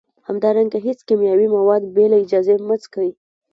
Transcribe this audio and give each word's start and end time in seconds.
همدارنګه 0.27 0.77
هیڅکله 0.87 1.07
کیمیاوي 1.07 1.47
مواد 1.55 1.83
بې 1.95 2.05
له 2.11 2.17
اجازې 2.23 2.53
مه 2.67 2.75
څکئ 2.81 3.09